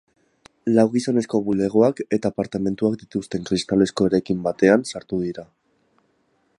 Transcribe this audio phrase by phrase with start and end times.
[0.77, 5.47] Lau gizonezko bulegoak eta apartamentuak dituen kristalezko eraikin batean sartu dira.